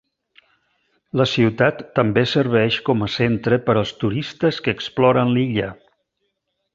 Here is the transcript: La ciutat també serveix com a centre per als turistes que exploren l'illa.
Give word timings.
La 1.21 1.25
ciutat 1.33 1.83
també 1.99 2.23
serveix 2.31 2.79
com 2.89 3.07
a 3.07 3.11
centre 3.19 3.59
per 3.69 3.75
als 3.83 3.93
turistes 4.05 4.61
que 4.69 4.75
exploren 4.79 5.35
l'illa. 5.39 5.69